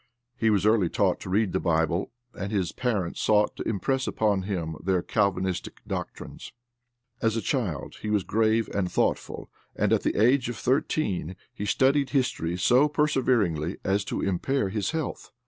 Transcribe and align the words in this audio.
He 0.35 0.49
was 0.49 0.65
early 0.65 0.89
taught 0.89 1.19
to 1.19 1.29
read 1.29 1.51
the 1.53 1.59
Bible, 1.59 2.09
and 2.33 2.51
his 2.51 2.71
parents 2.71 3.21
sought 3.21 3.55
to 3.57 3.69
impress 3.69 4.07
upon 4.07 4.41
him 4.41 4.77
their 4.83 5.03
Calvinistic 5.03 5.79
doctrines. 5.85 6.53
As 7.21 7.37
a 7.37 7.39
child 7.41 7.97
he 8.01 8.09
was 8.09 8.23
grave 8.23 8.67
and 8.73 8.91
thoughtful, 8.91 9.51
and 9.75 9.93
at 9.93 10.01
the 10.01 10.15
age 10.19 10.49
of 10.49 10.57
thirteen 10.57 11.35
he 11.53 11.65
studied 11.67 12.09
history 12.09 12.57
so 12.57 12.89
perseveringly 12.89 13.77
as 13.83 14.03
to 14.05 14.21
impair 14.23 14.69
his 14.69 14.89
health. 14.89 15.29